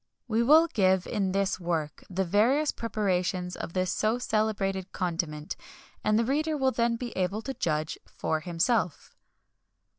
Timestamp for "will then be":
6.57-7.11